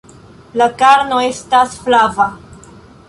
La 0.61 0.67
karno 0.79 1.19
estas 1.27 1.77
flava. 1.85 2.27